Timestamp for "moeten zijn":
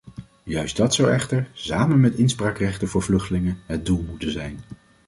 4.09-4.59